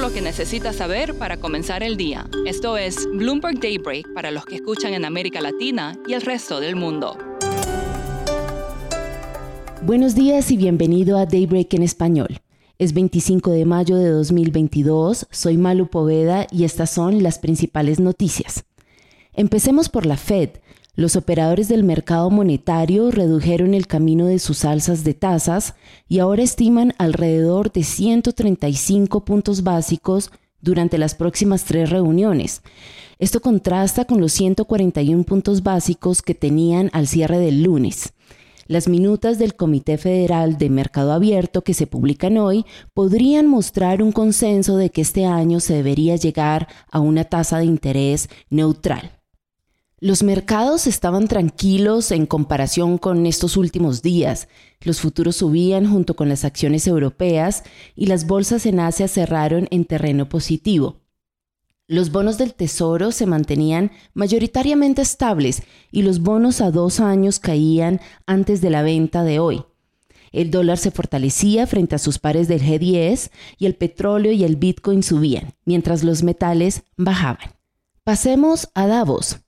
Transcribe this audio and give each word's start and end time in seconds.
lo 0.00 0.12
que 0.12 0.20
necesitas 0.20 0.76
saber 0.76 1.18
para 1.18 1.38
comenzar 1.38 1.82
el 1.82 1.96
día. 1.96 2.28
Esto 2.46 2.76
es 2.76 3.08
Bloomberg 3.14 3.58
Daybreak 3.58 4.12
para 4.14 4.30
los 4.30 4.44
que 4.44 4.54
escuchan 4.54 4.94
en 4.94 5.04
América 5.04 5.40
Latina 5.40 5.98
y 6.06 6.12
el 6.12 6.22
resto 6.22 6.60
del 6.60 6.76
mundo. 6.76 7.18
Buenos 9.82 10.14
días 10.14 10.52
y 10.52 10.56
bienvenido 10.56 11.18
a 11.18 11.26
Daybreak 11.26 11.74
en 11.74 11.82
español. 11.82 12.40
Es 12.78 12.92
25 12.92 13.50
de 13.50 13.64
mayo 13.64 13.96
de 13.96 14.10
2022, 14.10 15.26
soy 15.32 15.56
Malu 15.56 15.88
Poveda 15.88 16.46
y 16.52 16.62
estas 16.62 16.90
son 16.90 17.24
las 17.24 17.40
principales 17.40 17.98
noticias. 17.98 18.64
Empecemos 19.32 19.88
por 19.88 20.06
la 20.06 20.16
Fed, 20.16 20.50
los 20.98 21.14
operadores 21.14 21.68
del 21.68 21.84
mercado 21.84 22.28
monetario 22.28 23.12
redujeron 23.12 23.72
el 23.72 23.86
camino 23.86 24.26
de 24.26 24.40
sus 24.40 24.64
alzas 24.64 25.04
de 25.04 25.14
tasas 25.14 25.76
y 26.08 26.18
ahora 26.18 26.42
estiman 26.42 26.92
alrededor 26.98 27.70
de 27.70 27.84
135 27.84 29.24
puntos 29.24 29.62
básicos 29.62 30.32
durante 30.60 30.98
las 30.98 31.14
próximas 31.14 31.62
tres 31.62 31.90
reuniones. 31.90 32.62
Esto 33.20 33.38
contrasta 33.38 34.06
con 34.06 34.20
los 34.20 34.32
141 34.32 35.22
puntos 35.22 35.62
básicos 35.62 36.20
que 36.20 36.34
tenían 36.34 36.90
al 36.92 37.06
cierre 37.06 37.38
del 37.38 37.62
lunes. 37.62 38.12
Las 38.66 38.88
minutas 38.88 39.38
del 39.38 39.54
Comité 39.54 39.98
Federal 39.98 40.58
de 40.58 40.68
Mercado 40.68 41.12
Abierto 41.12 41.62
que 41.62 41.74
se 41.74 41.86
publican 41.86 42.38
hoy 42.38 42.66
podrían 42.92 43.46
mostrar 43.46 44.02
un 44.02 44.10
consenso 44.10 44.76
de 44.76 44.90
que 44.90 45.02
este 45.02 45.26
año 45.26 45.60
se 45.60 45.74
debería 45.74 46.16
llegar 46.16 46.66
a 46.90 46.98
una 46.98 47.22
tasa 47.22 47.58
de 47.58 47.66
interés 47.66 48.28
neutral. 48.50 49.17
Los 50.00 50.22
mercados 50.22 50.86
estaban 50.86 51.26
tranquilos 51.26 52.12
en 52.12 52.26
comparación 52.26 52.98
con 52.98 53.26
estos 53.26 53.56
últimos 53.56 54.00
días. 54.00 54.46
Los 54.80 55.00
futuros 55.00 55.36
subían 55.36 55.90
junto 55.90 56.14
con 56.14 56.28
las 56.28 56.44
acciones 56.44 56.86
europeas 56.86 57.64
y 57.96 58.06
las 58.06 58.24
bolsas 58.28 58.64
en 58.66 58.78
Asia 58.78 59.08
cerraron 59.08 59.66
en 59.72 59.84
terreno 59.84 60.28
positivo. 60.28 61.00
Los 61.88 62.12
bonos 62.12 62.38
del 62.38 62.54
Tesoro 62.54 63.10
se 63.10 63.26
mantenían 63.26 63.90
mayoritariamente 64.14 65.02
estables 65.02 65.62
y 65.90 66.02
los 66.02 66.20
bonos 66.20 66.60
a 66.60 66.70
dos 66.70 67.00
años 67.00 67.40
caían 67.40 68.00
antes 68.24 68.60
de 68.60 68.70
la 68.70 68.82
venta 68.82 69.24
de 69.24 69.40
hoy. 69.40 69.64
El 70.30 70.52
dólar 70.52 70.78
se 70.78 70.92
fortalecía 70.92 71.66
frente 71.66 71.96
a 71.96 71.98
sus 71.98 72.20
pares 72.20 72.46
del 72.46 72.62
G10 72.62 73.30
y 73.58 73.66
el 73.66 73.74
petróleo 73.74 74.30
y 74.30 74.44
el 74.44 74.54
Bitcoin 74.54 75.02
subían, 75.02 75.54
mientras 75.64 76.04
los 76.04 76.22
metales 76.22 76.84
bajaban. 76.96 77.54
Pasemos 78.04 78.68
a 78.74 78.86
Davos. 78.86 79.38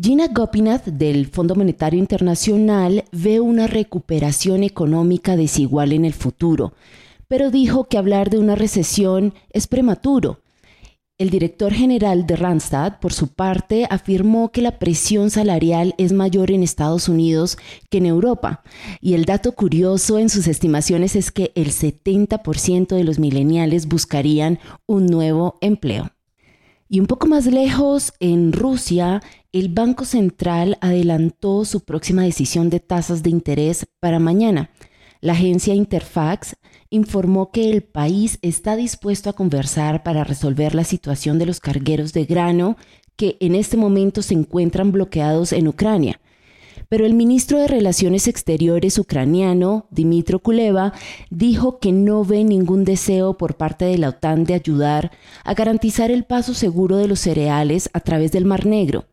Gina 0.00 0.26
Gopinath 0.26 0.86
del 0.86 1.28
Fondo 1.28 1.54
Monetario 1.54 2.00
Internacional 2.00 3.04
ve 3.12 3.38
una 3.38 3.68
recuperación 3.68 4.64
económica 4.64 5.36
desigual 5.36 5.92
en 5.92 6.04
el 6.04 6.14
futuro, 6.14 6.72
pero 7.28 7.52
dijo 7.52 7.84
que 7.84 7.96
hablar 7.96 8.28
de 8.28 8.38
una 8.38 8.56
recesión 8.56 9.34
es 9.50 9.68
prematuro. 9.68 10.40
El 11.16 11.30
director 11.30 11.72
general 11.72 12.26
de 12.26 12.34
Randstad, 12.34 12.98
por 12.98 13.12
su 13.12 13.28
parte, 13.28 13.86
afirmó 13.88 14.50
que 14.50 14.62
la 14.62 14.80
presión 14.80 15.30
salarial 15.30 15.94
es 15.96 16.12
mayor 16.12 16.50
en 16.50 16.64
Estados 16.64 17.08
Unidos 17.08 17.56
que 17.88 17.98
en 17.98 18.06
Europa. 18.06 18.64
Y 19.00 19.14
el 19.14 19.26
dato 19.26 19.52
curioso 19.52 20.18
en 20.18 20.28
sus 20.28 20.48
estimaciones 20.48 21.14
es 21.14 21.30
que 21.30 21.52
el 21.54 21.68
70% 21.68 22.96
de 22.96 23.04
los 23.04 23.20
millennials 23.20 23.86
buscarían 23.86 24.58
un 24.86 25.06
nuevo 25.06 25.56
empleo. 25.60 26.10
Y 26.88 26.98
un 27.00 27.06
poco 27.06 27.28
más 27.28 27.46
lejos, 27.46 28.12
en 28.18 28.52
Rusia, 28.52 29.22
el 29.54 29.68
Banco 29.68 30.04
Central 30.04 30.78
adelantó 30.80 31.64
su 31.64 31.84
próxima 31.84 32.24
decisión 32.24 32.70
de 32.70 32.80
tasas 32.80 33.22
de 33.22 33.30
interés 33.30 33.86
para 34.00 34.18
mañana. 34.18 34.70
La 35.20 35.34
agencia 35.34 35.76
Interfax 35.76 36.56
informó 36.90 37.52
que 37.52 37.70
el 37.70 37.84
país 37.84 38.40
está 38.42 38.74
dispuesto 38.74 39.30
a 39.30 39.34
conversar 39.34 40.02
para 40.02 40.24
resolver 40.24 40.74
la 40.74 40.82
situación 40.82 41.38
de 41.38 41.46
los 41.46 41.60
cargueros 41.60 42.12
de 42.12 42.24
grano 42.24 42.76
que 43.14 43.36
en 43.38 43.54
este 43.54 43.76
momento 43.76 44.22
se 44.22 44.34
encuentran 44.34 44.90
bloqueados 44.90 45.52
en 45.52 45.68
Ucrania. 45.68 46.20
Pero 46.88 47.06
el 47.06 47.14
ministro 47.14 47.60
de 47.60 47.68
Relaciones 47.68 48.26
Exteriores 48.26 48.98
ucraniano, 48.98 49.86
Dimitro 49.92 50.40
Kuleva, 50.40 50.94
dijo 51.30 51.78
que 51.78 51.92
no 51.92 52.24
ve 52.24 52.42
ningún 52.42 52.84
deseo 52.84 53.38
por 53.38 53.56
parte 53.56 53.84
de 53.84 53.98
la 53.98 54.08
OTAN 54.08 54.42
de 54.42 54.54
ayudar 54.54 55.12
a 55.44 55.54
garantizar 55.54 56.10
el 56.10 56.24
paso 56.24 56.54
seguro 56.54 56.96
de 56.96 57.06
los 57.06 57.20
cereales 57.20 57.88
a 57.92 58.00
través 58.00 58.32
del 58.32 58.46
Mar 58.46 58.66
Negro. 58.66 59.04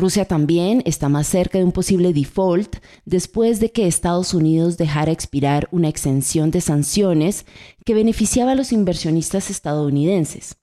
Rusia 0.00 0.24
también 0.24 0.82
está 0.86 1.10
más 1.10 1.26
cerca 1.26 1.58
de 1.58 1.64
un 1.64 1.72
posible 1.72 2.14
default 2.14 2.76
después 3.04 3.60
de 3.60 3.70
que 3.70 3.86
Estados 3.86 4.32
Unidos 4.32 4.78
dejara 4.78 5.12
expirar 5.12 5.68
una 5.72 5.88
exención 5.88 6.50
de 6.50 6.62
sanciones 6.62 7.44
que 7.84 7.92
beneficiaba 7.92 8.52
a 8.52 8.54
los 8.54 8.72
inversionistas 8.72 9.50
estadounidenses. 9.50 10.56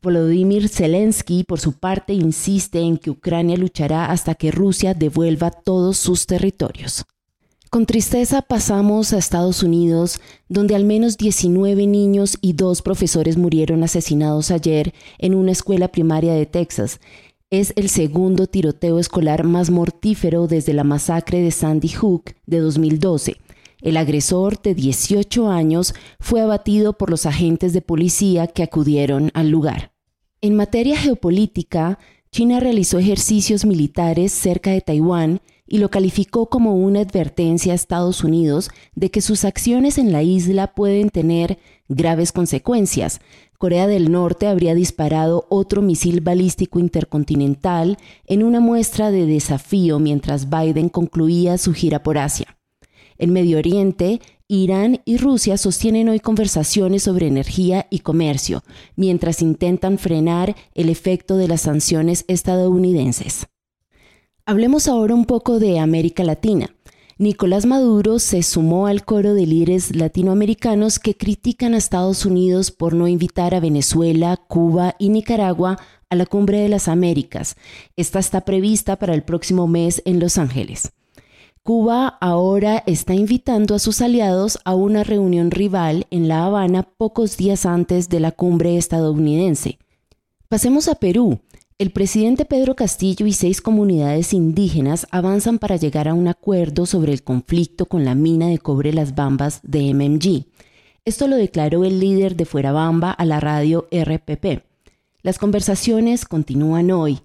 Volodymyr 0.00 0.68
Zelensky, 0.68 1.42
por 1.42 1.58
su 1.58 1.72
parte, 1.72 2.12
insiste 2.12 2.78
en 2.78 2.98
que 2.98 3.10
Ucrania 3.10 3.56
luchará 3.56 4.06
hasta 4.12 4.36
que 4.36 4.52
Rusia 4.52 4.94
devuelva 4.94 5.50
todos 5.50 5.96
sus 5.96 6.26
territorios. 6.26 7.04
Con 7.68 7.84
tristeza 7.84 8.42
pasamos 8.42 9.12
a 9.12 9.18
Estados 9.18 9.64
Unidos, 9.64 10.20
donde 10.48 10.76
al 10.76 10.84
menos 10.84 11.16
19 11.16 11.88
niños 11.88 12.38
y 12.40 12.52
dos 12.52 12.80
profesores 12.80 13.36
murieron 13.36 13.82
asesinados 13.82 14.52
ayer 14.52 14.94
en 15.18 15.34
una 15.34 15.50
escuela 15.50 15.88
primaria 15.88 16.34
de 16.34 16.46
Texas. 16.46 17.00
Es 17.50 17.72
el 17.76 17.88
segundo 17.90 18.48
tiroteo 18.48 18.98
escolar 18.98 19.44
más 19.44 19.70
mortífero 19.70 20.48
desde 20.48 20.72
la 20.72 20.82
masacre 20.82 21.40
de 21.40 21.52
Sandy 21.52 21.90
Hook 21.90 22.34
de 22.44 22.58
2012. 22.58 23.36
El 23.80 23.96
agresor 23.98 24.60
de 24.60 24.74
18 24.74 25.48
años 25.48 25.94
fue 26.18 26.40
abatido 26.40 26.94
por 26.98 27.08
los 27.08 27.24
agentes 27.24 27.72
de 27.72 27.82
policía 27.82 28.48
que 28.48 28.64
acudieron 28.64 29.30
al 29.32 29.50
lugar. 29.50 29.92
En 30.40 30.56
materia 30.56 30.98
geopolítica, 30.98 32.00
China 32.32 32.58
realizó 32.58 32.98
ejercicios 32.98 33.64
militares 33.64 34.32
cerca 34.32 34.72
de 34.72 34.80
Taiwán 34.80 35.40
y 35.66 35.78
lo 35.78 35.90
calificó 35.90 36.48
como 36.48 36.74
una 36.76 37.00
advertencia 37.00 37.72
a 37.72 37.76
Estados 37.76 38.22
Unidos 38.22 38.70
de 38.94 39.10
que 39.10 39.20
sus 39.20 39.44
acciones 39.44 39.98
en 39.98 40.12
la 40.12 40.22
isla 40.22 40.74
pueden 40.74 41.10
tener 41.10 41.58
graves 41.88 42.32
consecuencias. 42.32 43.20
Corea 43.58 43.86
del 43.86 44.12
Norte 44.12 44.46
habría 44.46 44.74
disparado 44.74 45.46
otro 45.48 45.82
misil 45.82 46.20
balístico 46.20 46.78
intercontinental 46.78 47.96
en 48.26 48.42
una 48.42 48.60
muestra 48.60 49.10
de 49.10 49.26
desafío 49.26 49.98
mientras 49.98 50.50
Biden 50.50 50.88
concluía 50.88 51.58
su 51.58 51.72
gira 51.72 52.02
por 52.02 52.18
Asia. 52.18 52.56
En 53.18 53.32
Medio 53.32 53.58
Oriente, 53.58 54.20
Irán 54.46 55.00
y 55.04 55.16
Rusia 55.16 55.56
sostienen 55.56 56.08
hoy 56.08 56.20
conversaciones 56.20 57.02
sobre 57.02 57.26
energía 57.26 57.86
y 57.90 58.00
comercio, 58.00 58.62
mientras 58.94 59.42
intentan 59.42 59.98
frenar 59.98 60.54
el 60.74 60.90
efecto 60.90 61.36
de 61.36 61.48
las 61.48 61.62
sanciones 61.62 62.24
estadounidenses. 62.28 63.48
Hablemos 64.48 64.86
ahora 64.86 65.12
un 65.12 65.24
poco 65.24 65.58
de 65.58 65.80
América 65.80 66.22
Latina. 66.22 66.70
Nicolás 67.18 67.66
Maduro 67.66 68.20
se 68.20 68.44
sumó 68.44 68.86
al 68.86 69.04
coro 69.04 69.34
de 69.34 69.44
líderes 69.44 69.96
latinoamericanos 69.96 71.00
que 71.00 71.16
critican 71.16 71.74
a 71.74 71.78
Estados 71.78 72.24
Unidos 72.24 72.70
por 72.70 72.94
no 72.94 73.08
invitar 73.08 73.56
a 73.56 73.60
Venezuela, 73.60 74.36
Cuba 74.36 74.94
y 75.00 75.08
Nicaragua 75.08 75.80
a 76.10 76.14
la 76.14 76.26
Cumbre 76.26 76.60
de 76.60 76.68
las 76.68 76.86
Américas. 76.86 77.56
Esta 77.96 78.20
está 78.20 78.42
prevista 78.42 79.00
para 79.00 79.14
el 79.14 79.24
próximo 79.24 79.66
mes 79.66 80.00
en 80.04 80.20
Los 80.20 80.38
Ángeles. 80.38 80.92
Cuba 81.64 82.06
ahora 82.20 82.84
está 82.86 83.14
invitando 83.14 83.74
a 83.74 83.80
sus 83.80 84.00
aliados 84.00 84.60
a 84.64 84.76
una 84.76 85.02
reunión 85.02 85.50
rival 85.50 86.06
en 86.12 86.28
La 86.28 86.44
Habana 86.44 86.84
pocos 86.84 87.36
días 87.36 87.66
antes 87.66 88.08
de 88.08 88.20
la 88.20 88.30
cumbre 88.30 88.76
estadounidense. 88.76 89.80
Pasemos 90.46 90.86
a 90.86 90.94
Perú. 90.94 91.40
El 91.78 91.90
presidente 91.90 92.46
Pedro 92.46 92.74
Castillo 92.74 93.26
y 93.26 93.34
seis 93.34 93.60
comunidades 93.60 94.32
indígenas 94.32 95.06
avanzan 95.10 95.58
para 95.58 95.76
llegar 95.76 96.08
a 96.08 96.14
un 96.14 96.26
acuerdo 96.26 96.86
sobre 96.86 97.12
el 97.12 97.22
conflicto 97.22 97.84
con 97.84 98.06
la 98.06 98.14
mina 98.14 98.48
de 98.48 98.56
cobre 98.56 98.94
Las 98.94 99.14
Bambas 99.14 99.60
de 99.62 99.92
MMG. 99.92 100.46
Esto 101.04 101.28
lo 101.28 101.36
declaró 101.36 101.84
el 101.84 102.00
líder 102.00 102.34
de 102.34 102.46
Fuerabamba 102.46 103.10
a 103.10 103.26
la 103.26 103.40
radio 103.40 103.88
RPP. 103.92 104.62
Las 105.20 105.36
conversaciones 105.36 106.24
continúan 106.24 106.90
hoy. 106.90 107.20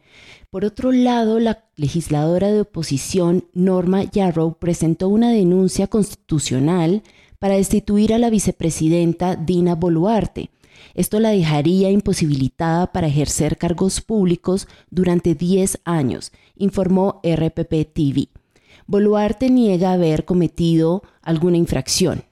Por 0.49 0.65
otro 0.65 0.91
lado, 0.91 1.39
la 1.39 1.63
legisladora 1.77 2.51
de 2.51 2.59
oposición 2.59 3.45
Norma 3.53 4.03
Yarrow 4.03 4.55
presentó 4.59 5.07
una 5.07 5.31
denuncia 5.31 5.87
constitucional 5.87 7.03
para 7.39 7.55
destituir 7.55 8.13
a 8.13 8.17
la 8.17 8.29
vicepresidenta 8.29 9.37
Dina 9.37 9.75
Boluarte. 9.75 10.49
Esto 10.93 11.19
la 11.19 11.29
dejaría 11.29 11.89
imposibilitada 11.89 12.91
para 12.91 13.07
ejercer 13.07 13.57
cargos 13.57 14.01
públicos 14.01 14.67
durante 14.89 15.35
10 15.35 15.81
años, 15.85 16.31
informó 16.55 17.21
RPP 17.23 17.93
TV. 17.93 18.29
Boluarte 18.87 19.49
niega 19.49 19.93
haber 19.93 20.25
cometido 20.25 21.03
alguna 21.21 21.57
infracción. 21.57 22.23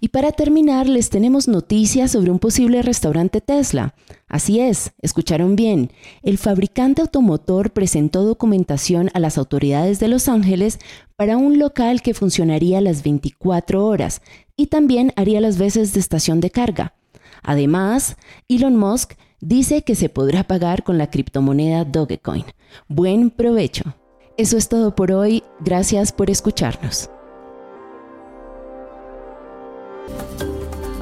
Y 0.00 0.08
para 0.08 0.32
terminar, 0.32 0.88
les 0.88 1.10
tenemos 1.10 1.46
noticias 1.46 2.12
sobre 2.12 2.30
un 2.30 2.38
posible 2.38 2.80
restaurante 2.80 3.42
Tesla. 3.42 3.94
Así 4.28 4.58
es, 4.58 4.92
escucharon 5.02 5.56
bien. 5.56 5.90
El 6.22 6.38
fabricante 6.38 7.02
automotor 7.02 7.70
presentó 7.70 8.22
documentación 8.22 9.10
a 9.12 9.20
las 9.20 9.36
autoridades 9.36 10.00
de 10.00 10.08
Los 10.08 10.28
Ángeles 10.28 10.78
para 11.16 11.36
un 11.36 11.58
local 11.58 12.00
que 12.00 12.14
funcionaría 12.14 12.80
las 12.80 13.02
24 13.02 13.84
horas 13.84 14.22
y 14.56 14.68
también 14.68 15.12
haría 15.16 15.40
las 15.42 15.58
veces 15.58 15.92
de 15.92 16.00
estación 16.00 16.40
de 16.40 16.50
carga. 16.50 16.94
Además, 17.42 18.16
Elon 18.48 18.76
Musk 18.76 19.14
dice 19.40 19.82
que 19.82 19.94
se 19.94 20.08
podrá 20.08 20.44
pagar 20.44 20.82
con 20.82 20.96
la 20.96 21.10
criptomoneda 21.10 21.84
Dogecoin. 21.84 22.44
Buen 22.88 23.30
provecho. 23.30 23.94
Eso 24.38 24.56
es 24.56 24.70
todo 24.70 24.94
por 24.94 25.12
hoy. 25.12 25.42
Gracias 25.60 26.12
por 26.12 26.30
escucharnos. 26.30 27.10